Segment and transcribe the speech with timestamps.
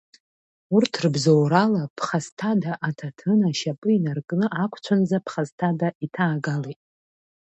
[0.75, 6.81] Урҭ рыбзоурала ԥхасҭада аҭаҭын ашьапы инаркны ақәцәынӡа ԥхасҭада иҭаагалеит.